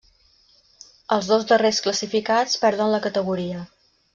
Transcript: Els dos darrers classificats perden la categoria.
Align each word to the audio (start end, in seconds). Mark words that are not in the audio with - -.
Els 1.17 1.27
dos 1.33 1.45
darrers 1.53 1.81
classificats 1.89 2.59
perden 2.65 2.93
la 2.95 3.05
categoria. 3.05 3.63